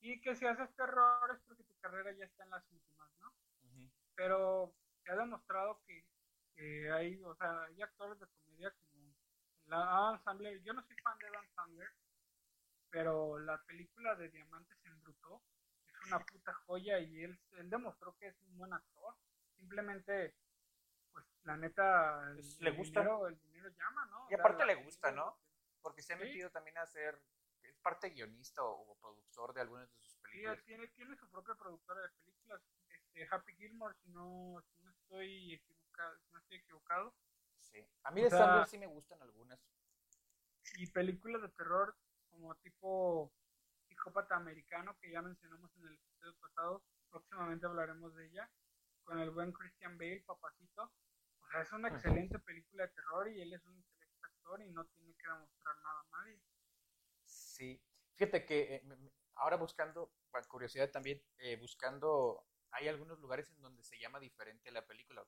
[0.00, 3.28] Y que si haces terror es porque tu carrera ya está en las últimas, ¿no?
[3.62, 3.88] Ujú.
[4.16, 6.04] Pero se ha demostrado que,
[6.56, 8.93] que hay, o sea, hay actores de comedia como
[9.66, 10.62] la Adam Sandler.
[10.62, 11.88] Yo no soy fan de Adam Sandler,
[12.90, 15.42] pero la película de Diamantes en Bruto
[15.86, 19.14] es una puta joya y él, él demostró que es un buen actor.
[19.56, 20.34] Simplemente,
[21.12, 23.00] pues la neta, el, Pues, le el gusta.
[23.00, 24.26] dinero, el dinero llama, ¿no?
[24.30, 25.38] Y aparte le gusta, ¿no?
[25.82, 26.24] Porque se ha Sí.
[26.24, 27.20] metido también a hacer,
[27.62, 30.64] es parte guionista o, productor de algunas de sus películas películas.
[30.64, 35.54] tiene, tiene su propia productora de películas, este, Happy Gilmore, si no, si no estoy
[35.54, 37.14] equivocado, si no estoy equivocado.
[37.64, 37.86] Sí.
[38.04, 39.58] A mí O de sea- Sandler sí me gustan algunas.
[40.76, 41.96] Y películas de terror
[42.30, 43.32] como tipo
[43.86, 48.50] psicópata americano, que ya mencionamos en el episodio pasado, próximamente hablaremos de ella,
[49.04, 50.92] con el buen Christian Bale, papacito.
[51.40, 54.70] O sea, es una excelente película de terror y él es un excelente actor y
[54.70, 56.40] no tiene que demostrar nada a nadie.
[57.24, 57.80] Sí.
[58.16, 58.82] Fíjate que eh,
[59.36, 64.70] ahora buscando, por curiosidad también, eh, buscando, hay algunos lugares en donde se llama diferente
[64.72, 65.24] la película.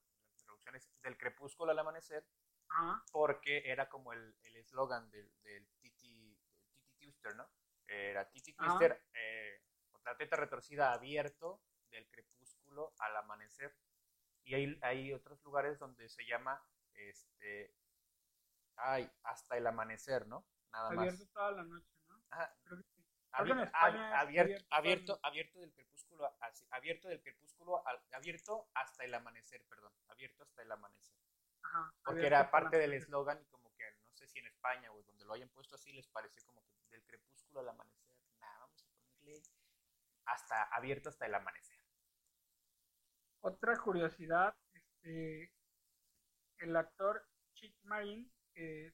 [1.02, 2.26] Del crepúsculo al amanecer,
[3.12, 7.48] porque era como el el eslogan del, del Titi, del Titi Twister, ¿no?
[7.87, 8.55] Era Titi.
[8.55, 13.76] Twister, eh, con la teta retorcida abierto del crepúsculo al amanecer.
[14.44, 16.62] Y hay, hay otros lugares donde se llama,
[16.94, 17.74] este,
[18.76, 20.46] ay, hasta el amanecer, ¿no?
[20.72, 20.98] Nada más.
[20.98, 22.22] abierto toda la noche, ¿no?
[22.31, 22.95] Ajá, Creo que
[23.37, 29.14] abierto, abierto todo abierto, el- abierto del crepúsculo, así, abierto del crepúsculo, abierto hasta el
[29.14, 31.16] amanecer, perdón, abierto hasta el amanecer.
[31.62, 35.03] Ajá, Porque era parte del eslogan y como que no sé si en España o
[35.03, 38.16] donde lo hayan puesto así les pareció como que del crepúsculo al amanecer.
[38.40, 39.42] Nada, vamos a ponerle
[40.27, 41.79] hasta abierto hasta el amanecer.
[43.40, 45.53] Otra curiosidad, este,
[46.59, 48.92] el actor Chick Marine, que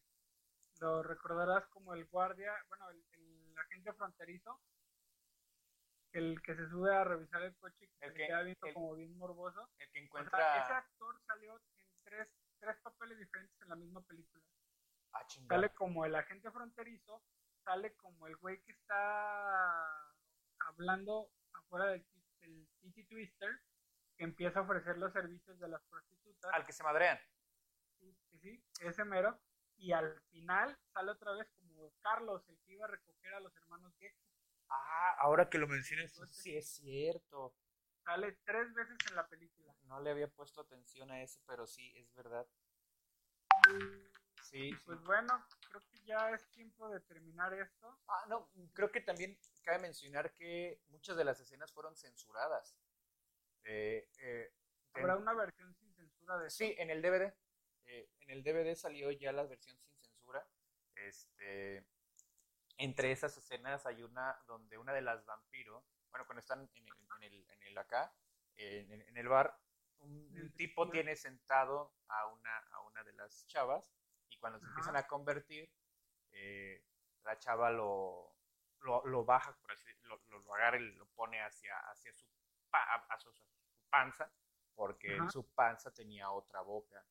[0.81, 4.61] lo recordarás como el guardia, bueno, el, el agente fronterizo,
[6.13, 8.67] el que se sube a revisar el coche y que El se que- queda viendo
[8.67, 9.71] el- como bien morboso.
[9.79, 12.29] El que O sea, encuentra ese actor salió en tres,
[12.61, 14.45] tres papeles diferentes en la misma película.
[15.15, 15.27] ah.
[15.49, 17.23] Sale como el agente fronterizo,
[17.65, 19.87] sale como el güey que está
[20.69, 22.05] hablando afuera del,
[22.41, 23.61] del Titi Twister,
[24.17, 26.53] que empieza a ofrecer los servicios de las prostitutas.
[26.55, 27.19] al que se madrean.
[27.99, 29.39] Sí, sí, sí, ese mero.
[29.83, 33.53] Y al final sale otra vez como Carlos, el que iba a recoger a los
[33.57, 34.17] hermanos Gecko.
[34.69, 37.53] Ah, ahora que lo mencionas, sí es cierto.
[38.05, 39.75] Sale tres veces en la película.
[39.83, 42.47] No le había puesto atención a eso, pero sí, es verdad.
[44.45, 48.01] Sí, pues bueno, creo que ya es tiempo de terminar esto.
[48.07, 52.77] Ah, no, creo que también cabe mencionar que muchas de las escenas fueron censuradas.
[53.65, 54.53] Eh, eh,
[54.95, 57.35] en- Habrá una versión sin censura de sí, en el DVD.
[57.93, 60.47] Eh, en el DVD salió ya la versión sin censura.
[60.95, 61.87] Este,
[62.79, 66.95] entre esas escenas hay una donde una de las vampiros, bueno, cuando están en el,
[67.17, 68.15] en el, en el acá,
[68.57, 69.59] en, el- en el bar,
[70.01, 73.93] un, tipo tiene sentado a una, a una de las chavas
[74.31, 75.71] y cuando se empiezan a convertir,
[76.33, 76.85] eh,
[77.25, 78.35] la chava lo,
[78.81, 82.27] lo, lo baja, por así, lo, lo, agarra y lo pone hacia, hacia su,
[82.71, 83.33] pa- a- a su,
[83.91, 84.33] panza,
[84.75, 87.05] porque en su panza tenía otra boca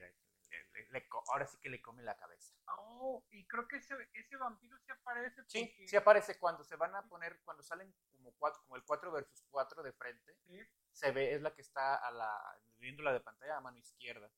[0.00, 2.54] le- le- ahora sí que le come la cabeza.
[2.78, 6.76] Oh, y creo que ese, ese vampiro se aparece Sí, porque sí aparece cuando se
[6.76, 10.60] van a poner, cuando salen como cuatro, como el 4 versus 4 de frente, Sí.
[10.92, 14.30] se ve, es la que está a la, viéndola de pantalla a mano izquierda.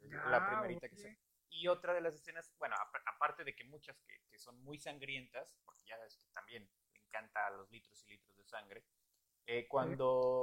[0.00, 1.18] La primerita que se.
[1.48, 4.78] Y otra de las escenas, bueno, apa- aparte de que muchas que, que son muy
[4.78, 8.84] sangrientas, porque ya es que también encanta los litros y litros de sangre,
[9.46, 10.42] eh, cuando,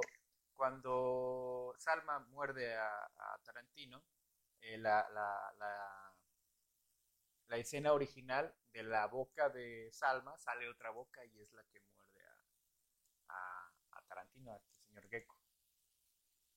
[0.56, 4.04] cuando Salma muerde a, a Tarantino,
[4.64, 6.14] eh, la, la, la,
[7.48, 11.80] la escena original de la boca de Salma sale otra boca y es la que
[11.82, 12.22] muerde
[13.30, 15.38] a, a, Tarantino, a este señor Gecko.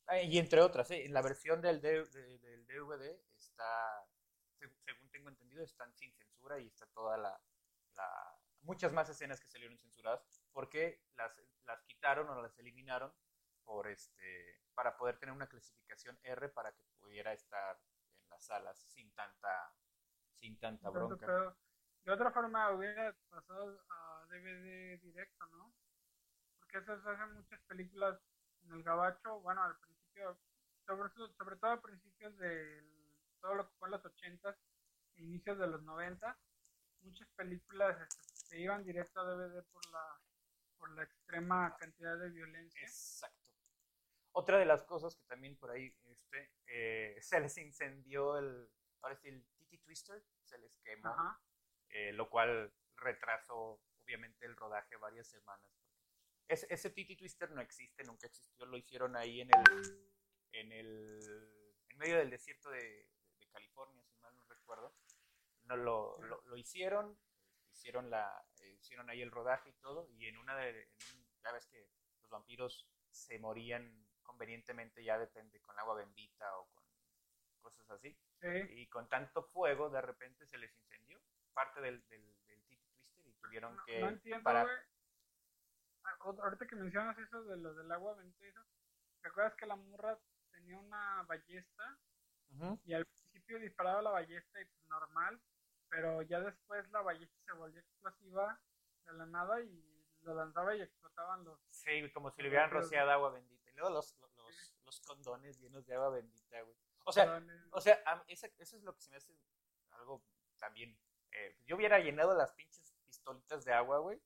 [0.07, 1.05] Ah, Y entre otras, ¿eh?
[1.05, 3.65] en la versión del, DVD está,
[4.59, 7.41] seg- según tengo entendido, están sin censura y está toda la,
[7.97, 11.33] la- muchas más escenas que salieron censuradas porque las,
[11.67, 13.13] las quitaron o las eliminaron
[13.65, 17.79] por este para poder tener una clasificación R para que pudiera estar
[18.37, 19.73] las salas sin tanta
[20.35, 21.27] sin tanta bronca.
[21.27, 21.57] pedo.
[22.05, 25.73] De otra forma hubiera pasado a DVD directo, ¿no?
[26.59, 28.21] Porque eso se hacen muchas películas
[28.65, 30.39] en el gabacho, bueno, al principio,
[30.87, 32.85] sobre, todo- sobre todo a principios de
[33.41, 34.57] todo lo que fue los 80s,
[35.17, 36.39] inicios de los 90,
[37.01, 40.21] muchas películas este, se iban directo a DVD por la
[40.79, 42.83] por la extrema cantidad de violencia.
[42.87, 43.36] Exacto.
[44.39, 48.69] Otra de las cosas que también por ahí este, eh, se les incendió el,
[49.01, 51.09] ahora sí, el Titi Twister, se les quemó,
[51.89, 55.71] eh, lo cual retrasó obviamente el rodaje varias semanas.
[56.49, 60.11] Ese, ese Titi Twister no existe, nunca existió, lo hicieron ahí en el,
[60.53, 61.19] en el,
[61.89, 63.09] en medio del desierto de,
[63.41, 64.95] de California, si mal no recuerdo.
[65.65, 67.19] No lo, lo, lo hicieron,
[67.73, 68.47] hicieron la,
[68.79, 71.89] hicieron ahí el rodaje y todo, y en una de, en un- ya ves que
[72.21, 76.85] los vampiros se morían convenientemente, ya depende, con agua bendita o con
[77.61, 78.49] cosas así, Sí.
[78.71, 81.21] y con tanto fuego de repente se les incendió
[81.55, 84.51] parte del, del, del Twister y tuvieron No, que no entiendo.
[86.05, 88.65] Ah, ahorita que mencionas eso de lo del agua bendita
[89.21, 90.19] ¿te acuerdas que la morra
[90.53, 91.99] tenía una ballesta
[92.85, 95.41] y al principio disparaba la ballesta y pues normal,
[95.89, 98.61] pero ya después la ballesta se volvió explosiva
[99.05, 101.59] de la nada y lo lanzaba y explotaban los...
[101.71, 103.66] Sí, como si le hubieran rociado agua bendita.
[103.77, 104.17] Luego los,
[104.85, 106.77] los, condones llenos de agua bendita, güey.
[107.05, 109.33] O sea, o sea, esa- eso es lo que se me hace
[109.91, 110.25] algo
[110.59, 110.99] también.
[111.33, 114.21] eh, yo hubiera llenado las pinches pistolitas de agua, güey.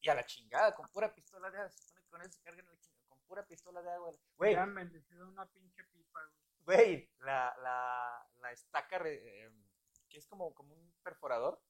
[0.00, 1.70] Y a la chingada, con pura pistola de agua.
[1.70, 3.06] Se supone que con eso se cargan la chingada.
[3.08, 4.10] Con pura pistola de agua.
[4.36, 6.20] Güey, Hubieran bendecido una pinche pipa,
[6.64, 6.76] güey.
[6.78, 9.50] güey, la, la, la estaca, re- eh,
[10.08, 11.60] que es como, como un perforador,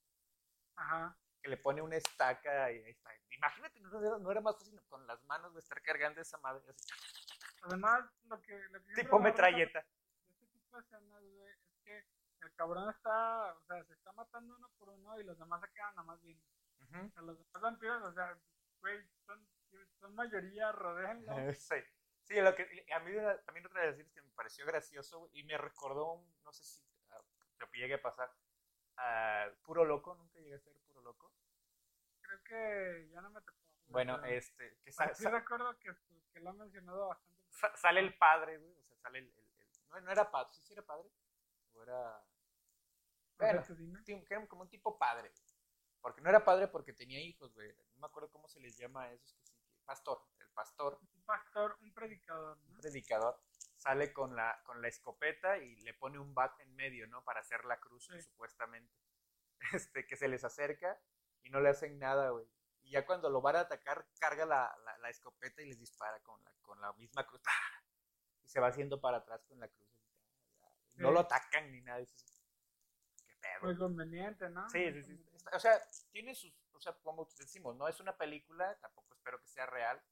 [0.77, 1.19] Ajá.
[1.43, 3.11] Que le pone una estaca y ahí está.
[3.31, 6.63] Imagínate, no era, no era más fácil con las manos, güey, estar cargando esa madre
[6.71, 6.89] así,
[7.63, 8.59] Además, lo que...
[8.71, 9.81] Lo que tipo metralleta.
[9.81, 12.07] de este tipo de escenas, güey, es que
[12.43, 15.73] el cabrón está, o sea, se está matando uno por uno y los demás se
[15.73, 16.45] quedan nada más viendo.
[16.81, 17.07] Ujú.
[17.07, 18.39] O sea, los demás vampiros, o sea,
[18.81, 19.49] güey, son,
[20.01, 21.33] son mayoría, rodéenlo.
[21.55, 21.77] Sí,
[22.23, 22.63] sí, lo que
[22.95, 23.13] a mí
[23.45, 26.65] también otra de las cosas que me pareció gracioso y me recordó, un- no sé
[26.65, 26.83] si
[27.59, 28.31] te llegue a pasar,
[28.97, 31.33] a Puro Loco, nunca llegué a ser Puro Loco.
[32.21, 33.59] Creo que ya no me tocó.
[33.89, 35.95] Bueno, pero este, que sa- Sí sa- recuerdo que,
[36.33, 37.43] que lo ha mencionado bastante.
[37.51, 40.53] sa- sale el padre, güey, o sea, sale el, el- el- no, no era padre,
[40.55, 41.11] ¿sí, sí era padre?
[41.75, 42.23] O era,
[43.39, 43.63] Bueno,
[44.31, 45.33] era como un tipo padre,
[46.01, 49.05] porque no era padre porque tenía hijos, güey, no me acuerdo cómo se les llama
[49.05, 52.79] a esos que sí, que- pastor, el pastor, Un pastor, un predicador, ¿no?
[52.81, 53.39] predicador
[53.83, 57.25] sale con la, con la escopeta y le pone un bat en medio, ¿no?
[57.25, 58.23] Para hacer la cruz, Sí.
[58.23, 58.95] supuestamente.
[59.73, 61.01] Este, que se les acerca
[61.43, 62.47] y no le hacen nada, güey.
[62.83, 66.19] Y ya cuando lo van a atacar, carga la, la, la escopeta y les dispara
[66.21, 67.41] con la, con la misma cruz.
[68.43, 69.89] Y se va haciendo para atrás con la cruz.
[70.95, 71.99] No lo atacan ni nada.
[72.01, 72.25] dices,
[73.25, 73.63] Qué pedo.
[73.63, 74.69] Muy conveniente, ¿no?
[74.69, 75.25] Sí, sí, sí.
[75.53, 79.49] O sea, tiene sus, o sea, como decimos, no es una película, tampoco espero que
[79.49, 80.03] sea real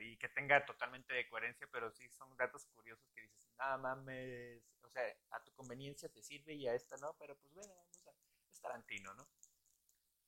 [0.00, 4.62] y que tenga totalmente de coherencia, pero sí son datos curiosos que dices, nada mames,
[4.82, 8.06] o sea, a tu conveniencia te sirve y a esta no, pero pues bueno, vamos
[8.06, 8.10] a,
[8.50, 9.28] es Tarantino, ¿no?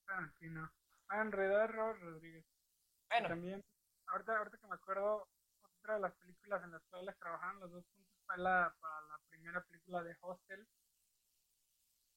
[0.07, 0.73] Tarantino.
[1.09, 2.45] Ah, en realidad es Robert Rodríguez.
[3.09, 3.65] Bueno, También,
[4.07, 5.29] ahorita, ahorita que me acuerdo,
[5.63, 9.19] otra de las películas en las cuales trabajaron los dos juntos fue la, para la
[9.29, 10.67] primera película de Hostel.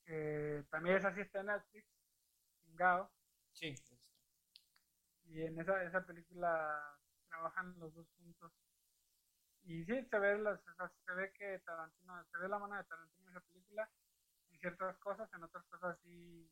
[0.06, 1.86] Que también esa sí está en Netflix,
[2.64, 3.12] chingado.
[3.52, 3.76] sí,
[5.28, 6.98] Y en esa, esa película
[7.30, 8.52] trabajan los dos juntos.
[9.64, 10.60] Y sí, se ve, las,
[11.06, 13.90] se ve que Tarantino, se ve la mano de Tarantino en esa película,
[14.50, 16.50] en ciertas cosas, en otras cosas sí.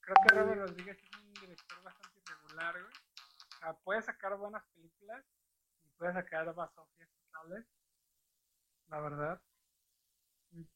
[0.00, 2.94] Creo que Robert Rodríguez es un director bastante irregular, güey.
[2.94, 5.24] O sea, puede sacar buenas películas
[5.82, 7.66] y puede sacar basofias totales,
[8.88, 9.42] la verdad.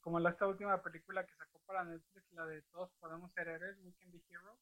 [0.01, 3.79] Como la esta última película que sacó para Netflix, la de Todos Podemos Ser Héroes,
[3.83, 4.61] We Can Be Heroes.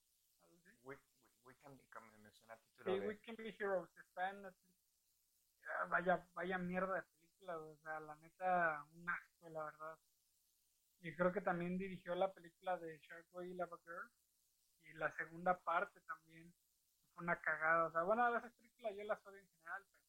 [1.48, 3.08] We, can become, menciona el título Sí, de...
[3.08, 4.78] We Can Be Heroes está en Netflix.
[5.68, 9.98] Ah, Vaya, vaya mierda de película, o sea, la neta, un asco, la verdad.
[11.00, 14.10] Y creo que también dirigió la película de Shark Boy y Lava Girl.
[14.84, 16.54] Y la segunda parte también
[17.14, 17.86] fue una cagada.
[17.86, 20.04] O sea, bueno, esas películas yo las odio en general, pero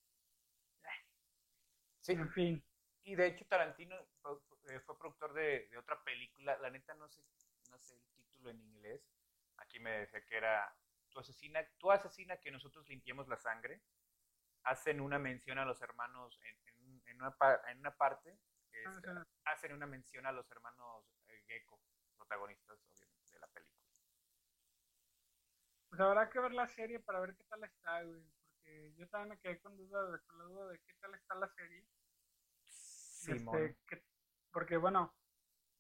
[2.02, 2.64] Sí, en fin.
[3.04, 4.32] y de hecho Tarantino fue,
[4.70, 7.24] eh, fue productor de, de otra película, la neta no sé,
[7.70, 9.02] no sé el título en inglés,
[9.58, 10.76] aquí me decía que era
[11.20, 13.82] Asesina, tu asesina que nosotros limpiemos la sangre,
[14.64, 18.40] hacen una mención a los hermanos en, en- en una, pa- en una parte,
[18.72, 21.80] este, Menciona- hacen una mención a los hermanos eh, Gecko,
[22.18, 23.80] protagonistas obviamente de la película.
[25.90, 28.22] Pues habrá que ver la serie para ver qué tal está, güey.
[28.54, 31.36] Porque yo también me quedé con, duda de, con la duda de qué tal está
[31.36, 31.86] la serie.
[32.68, 33.56] Simón.
[33.58, 34.04] Este, que-
[34.52, 35.16] porque bueno,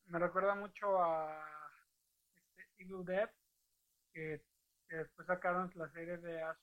[0.05, 1.45] me recuerda mucho a
[2.35, 3.29] este, Evil Dead,
[4.11, 4.43] que,
[4.89, 6.57] que después sacaron la serie de Ash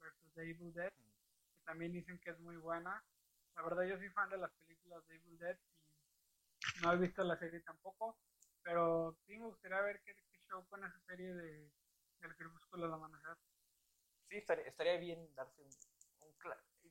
[0.00, 0.34] vs.
[0.34, 3.04] The Evil Dead, que también dicen que es muy buena.
[3.56, 5.58] La verdad yo soy fan de las películas de Evil Dead
[6.76, 8.18] y no he visto la serie tampoco,
[8.62, 11.72] pero sí me gustaría ver qué, qué show con esa serie de
[12.20, 13.36] del crepúsculo al amanecer.
[14.28, 15.70] Sí, estaría, estaría bien darse un,
[16.20, 16.34] un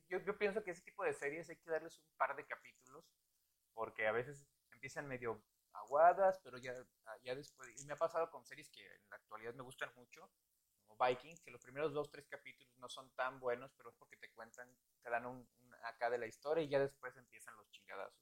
[0.08, 3.04] yo, yo pienso que ese tipo de series hay que darles un par de capítulos,
[3.74, 5.42] porque a veces empiezan medio
[5.72, 6.74] aguadas, pero ya,
[7.22, 10.30] ya después, y me ha pasado con series que en la actualidad me gustan mucho,
[10.90, 14.16] como Vikings, que los primeros dos, tres capítulos no son tan buenos, pero es porque
[14.16, 14.68] te cuentan,
[15.02, 18.20] te dan un, un acá de la historia y ya después empiezan los chingadazos.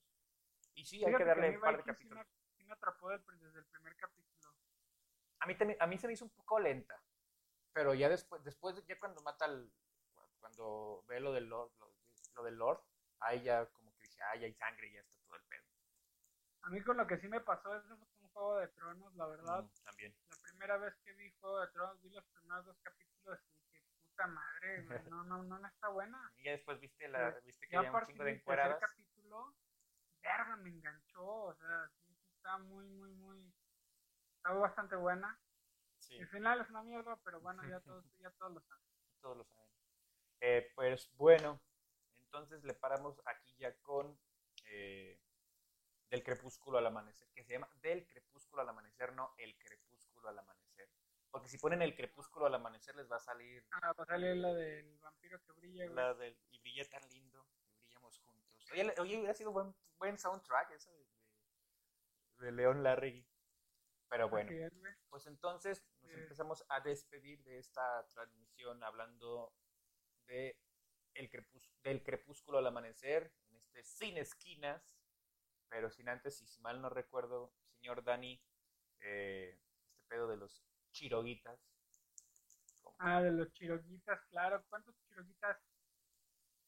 [0.74, 2.26] Y sí, hay que darle un par de sí capítulos.
[2.26, 4.28] me- sí me atrapó del- desde el primer capítulo.
[5.40, 7.00] A mí, también, a mí se me hizo un poco lenta,
[7.72, 9.70] pero ya después, después ya cuando mata al,
[10.40, 11.94] cuando ve lo del Lord, lo,
[12.34, 12.82] lo del Lord,
[13.20, 15.64] ahí ya como que dije, ay, hay sangre y ya está todo el pedo.
[16.62, 19.62] A mí con lo que sí me pasó es un juego de tronos, la verdad.
[19.62, 20.14] Mm, también.
[20.58, 24.26] Primera vez que vi Juego de Tronos, vi los primeros dos capítulos y dije, puta
[24.26, 26.32] madre, güey, no, no, no, no está buena.
[26.36, 27.46] Y ya después viste, la, Sí.
[27.46, 28.80] viste que Ya había un chingo de encueradas.
[28.80, 29.54] capítulo,
[30.20, 33.54] verga, me enganchó, o sea, sí, sí está muy, muy, muy,
[34.38, 35.40] está bastante buena.
[36.00, 38.84] Sí, El final es una mierda, pero bueno, ya todos, ya todos lo saben.
[39.20, 39.70] todos lo saben.
[40.40, 41.62] Eh, pues bueno,
[42.18, 44.18] entonces le paramos aquí ya con
[44.64, 45.20] eh,
[46.10, 49.87] Del crepúsculo al amanecer, que se llama Del crepúsculo al amanecer, no El crepúsculo
[50.26, 50.88] al amanecer.
[51.30, 54.36] Porque si ponen El crepúsculo al amanecer les va a salir Ah, va a salir
[54.36, 55.94] la del vampiro que brilla, güey.
[55.94, 58.70] la del Y brilla tan lindo, y brillamos juntos.
[58.72, 63.26] Oye, oye, hubiera sido buen, buen soundtrack eso de, de- de León Larregui.
[64.08, 64.50] Pero bueno.
[64.50, 64.72] Es.
[65.10, 66.22] Pues entonces nos Eh.
[66.22, 69.52] empezamos a despedir de esta transmisión hablando
[70.26, 70.58] de
[71.14, 74.98] el crepús- del crepúsculo al amanecer en este sin esquinas,
[75.68, 78.42] pero sin antes, y si mal no recuerdo, señor Dani,
[79.00, 79.60] eh,
[80.08, 81.58] pedo de los chiroguitas.
[82.98, 84.64] Ah, de los chiroguitas, claro.
[84.68, 85.58] ¿Cuántos chiroguitas?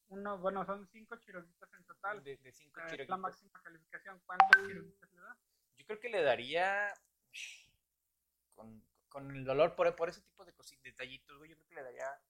[0.08, 2.22] Uno, bueno, son cinco chiroguitas en total.
[2.22, 4.20] de, de cinco es la máxima calificación.
[4.26, 5.36] ¿Cuántos chiroguitas le da?
[5.76, 6.92] Yo creo que le daría
[8.54, 11.74] con, con el dolor por, por ese tipo de cositas, detallitos, güey, yo creo que
[11.74, 12.20] le daría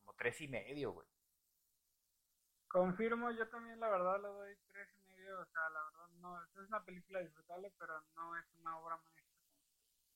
[0.00, 1.08] como tres y medio, güey.
[2.68, 5.40] Confirmo, yo también la verdad le doy tres y medio.
[5.40, 9.29] O sea, la verdad no, es una película disfrutable, pero no es una obra maestra.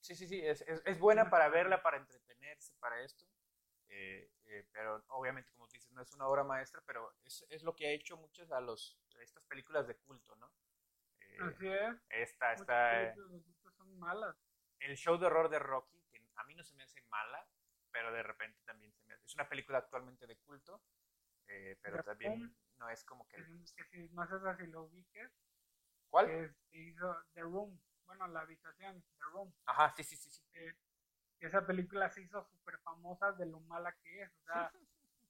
[0.05, 3.25] Sí, sí, sí, es, es, es buena para verla, para entretenerse, para esto.
[3.87, 7.63] eh, eh, pero obviamente, como tú dices, no es una obra maestra, pero es, es
[7.63, 10.51] lo que ha hecho muchas a los estas películas de culto, ¿no?
[11.21, 11.95] Eh, Así es.
[12.09, 13.15] esta, esta,
[13.77, 14.35] son malas.
[14.79, 17.43] el show de horror de Rocky, que a mí no se me hace mala,
[17.91, 19.25] pero de repente también se me hace.
[19.25, 20.83] Es una película actualmente de culto,
[21.81, 23.37] pero también no es como que.
[23.37, 25.31] Que, si- no sé si lo ubiques,
[26.11, 26.27] ¿Cuál?
[26.27, 27.79] que hizo The Room.
[28.05, 29.53] Bueno, la habitación, The Room.
[29.65, 30.29] Ajá, sí, sí, sí.
[30.29, 30.41] sí.
[30.51, 34.71] que esa película se hizo súper famosa de lo mala que es, o sea,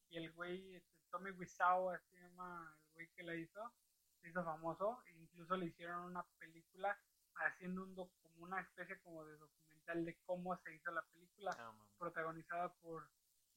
[0.10, 3.74] y el güey, este, Tommy Wiseau, así se llama el güey que la hizo,
[4.22, 6.98] se hizo famoso, e incluso le hicieron una película
[7.36, 11.52] haciendo un doc- como una especie como de documental de cómo se hizo la película,
[11.58, 11.88] mames.
[11.98, 13.10] protagonizada por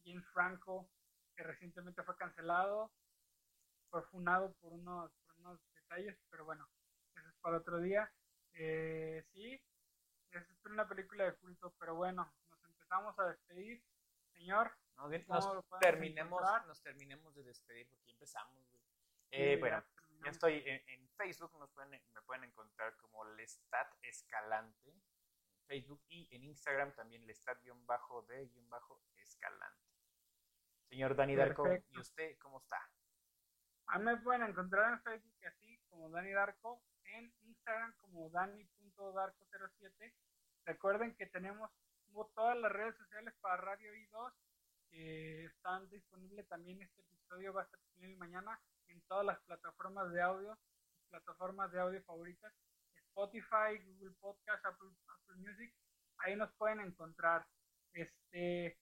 [0.05, 0.89] James Franco,
[1.37, 2.91] que recientemente fue cancelado,
[3.91, 6.69] fue funado por unos, por unos detalles, pero bueno,
[7.15, 8.11] eso es para otro día.
[8.61, 9.61] Eh, sí,
[10.33, 13.83] es una película de culto, pero bueno, nos empezamos a despedir.
[14.33, 16.67] Señor, Nos, bien- ¿Cómo nos terminemos, encontrar?
[16.67, 18.83] nos terminemos de despedir porque empezamos, güey.
[19.31, 19.83] Eh, bueno,
[20.25, 25.03] ya estoy en, en Facebook, nos pueden, me pueden encontrar como Lestat Escalante en
[25.67, 29.87] Facebook y en Instagram también Lestat-de-escalante.
[30.89, 31.95] Señor Dani Darko, Perfecto.
[31.95, 32.81] ¿y usted cómo está?
[33.87, 36.83] A mí me pueden encontrar en Facebook así como Dani Darko,
[37.15, 40.15] en Instagram como Dani.darko07.
[40.65, 41.71] Recuerden que tenemos
[42.35, 44.33] todas las redes sociales para Radio I2
[44.91, 46.83] que están disponibles también.
[46.83, 50.59] Este episodio va a estar disponible mañana en todas las plataformas de audio,
[51.11, 52.53] plataformas de audio favoritas,
[52.97, 55.75] Spotify, Google Podcast, Apple, Apple Music.
[56.19, 57.47] Ahí nos pueden encontrar.
[57.93, 58.79] Este,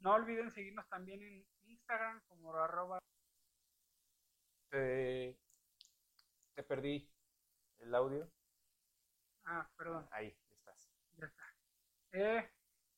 [0.00, 2.98] no olviden seguirnos también en Instagram como arroba
[6.54, 7.10] te perdí
[7.78, 8.30] el audio.
[9.44, 10.92] Ah, perdón, Ahí estás.
[11.16, 11.44] ya está.
[12.12, 12.52] Eh,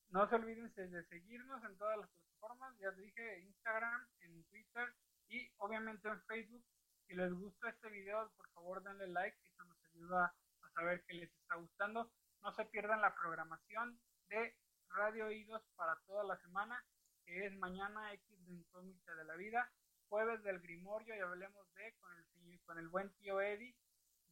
[0.09, 4.93] no se olviden de seguirnos en todas las plataformas, ya les dije, Instagram, en Twitter
[5.27, 6.63] y obviamente en Facebook.
[7.07, 11.13] Si les gustó este video, por favor denle like, eso nos ayuda a saber que
[11.13, 12.11] les está gustando.
[12.41, 14.55] No se pierdan la programación de
[14.89, 16.83] Radio Idos para toda la semana,
[17.25, 19.71] que es mañana X de Incógnita de la Vida,
[20.09, 22.25] jueves del Grimorio y hablemos de con el,
[22.65, 23.75] con el buen tío Eddie,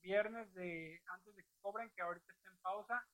[0.01, 3.07] viernes de antes de que cobren, que ahorita está en pausa,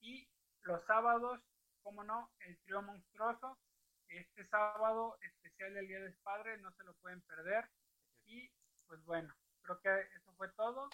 [0.00, 0.28] y
[0.62, 1.40] los sábados,
[1.82, 3.58] como no, el trío monstruoso.
[4.08, 7.68] Este sábado especial del Día del Padre, no se lo pueden perder.
[8.24, 8.50] Y
[8.86, 10.88] pues bueno, creo que eso fue todo.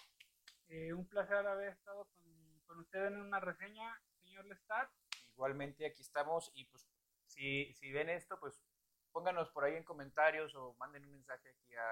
[0.67, 4.89] Eh, un placer haber estado con, con ustedes en una reseña, señor Lestat.
[5.29, 6.87] Igualmente aquí estamos y pues
[7.27, 8.64] si, si ven esto, pues
[9.15, 11.87] pónganos por ahí en comentarios o manden un mensaje aquí a,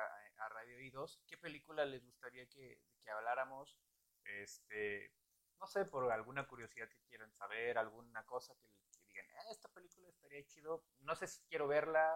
[0.45, 1.21] a Radio I2.
[1.25, 3.79] ¿Qué película les gustaría que, que habláramos?
[4.25, 5.09] Este,
[5.57, 9.69] no sé, por alguna curiosidad que quieran saber, alguna cosa que, que digan, "Ah, esta
[9.69, 10.83] película estaría chido.
[10.99, 12.11] No sé si quiero verla,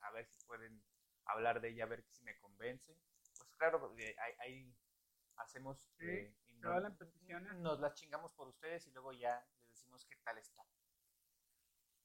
[0.00, 0.82] a ver si pueden
[1.26, 2.96] hablar de ella, a ver si me convence.
[3.36, 4.74] Pues claro, eh, ahí,
[5.36, 6.54] hacemos Sí, eh, y
[6.96, 7.54] peticiones.
[7.56, 10.64] nos las chingamos por ustedes y luego ya les decimos qué tal está.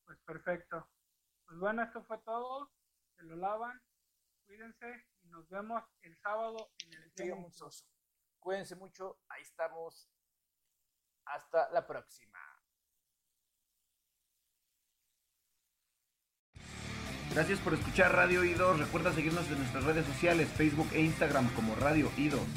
[0.05, 0.89] Pues perfecto.
[1.47, 2.71] Pues bueno, esto fue todo.
[3.15, 3.81] Se lo lavan.
[4.45, 7.41] Cuídense y nos vemos el sábado en el monstruoso.
[7.41, 7.85] monstruoso.
[8.39, 10.09] Cuídense mucho, ahí estamos.
[11.25, 12.39] Hasta la próxima.
[17.33, 18.79] Gracias por escuchar Radio Idos.
[18.79, 22.47] Recuerda seguirnos en nuestras redes sociales, Facebook e Instagram como Radio Idos.